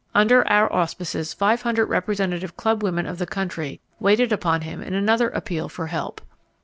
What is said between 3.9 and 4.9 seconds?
waited upon him